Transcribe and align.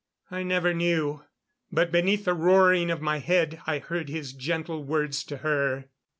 I 0.31 0.41
never 0.41 0.73
knew. 0.73 1.21
But 1.71 1.91
beneath 1.91 2.25
the 2.25 2.33
roaring 2.33 2.89
of 2.89 3.03
my 3.03 3.19
head, 3.19 3.61
I 3.67 3.77
heard 3.77 4.09
his 4.09 4.33
gentle 4.33 4.83
words 4.83 5.23
to 5.25 5.37
her. 5.45 5.89